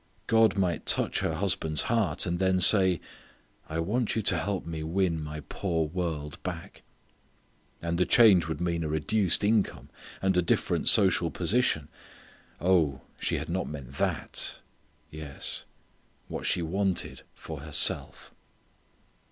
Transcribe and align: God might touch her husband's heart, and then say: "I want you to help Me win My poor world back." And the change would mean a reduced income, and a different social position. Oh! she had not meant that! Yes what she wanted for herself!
God 0.25 0.57
might 0.57 0.87
touch 0.87 1.19
her 1.19 1.35
husband's 1.35 1.83
heart, 1.83 2.25
and 2.25 2.39
then 2.39 2.59
say: 2.59 2.99
"I 3.69 3.77
want 3.77 4.15
you 4.15 4.23
to 4.23 4.37
help 4.39 4.65
Me 4.65 4.81
win 4.81 5.21
My 5.23 5.41
poor 5.41 5.87
world 5.89 6.41
back." 6.41 6.81
And 7.83 7.99
the 7.99 8.05
change 8.07 8.47
would 8.47 8.59
mean 8.59 8.83
a 8.83 8.87
reduced 8.87 9.43
income, 9.43 9.91
and 10.19 10.35
a 10.35 10.41
different 10.41 10.89
social 10.89 11.29
position. 11.29 11.87
Oh! 12.59 13.01
she 13.19 13.37
had 13.37 13.47
not 13.47 13.67
meant 13.69 13.97
that! 13.99 14.61
Yes 15.11 15.65
what 16.27 16.47
she 16.47 16.63
wanted 16.63 17.21
for 17.35 17.59
herself! 17.59 18.33